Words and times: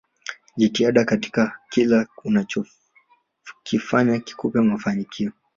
Jitahidi 0.57 1.05
katika 1.05 1.57
kila 1.69 2.07
unachokifanya 2.25 4.19
kikupe 4.19 4.59
mafanikio 4.59 5.31